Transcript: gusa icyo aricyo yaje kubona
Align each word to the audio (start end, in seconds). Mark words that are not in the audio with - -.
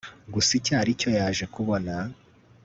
gusa 0.33 0.51
icyo 0.59 0.73
aricyo 0.81 1.09
yaje 1.17 1.45
kubona 1.53 1.93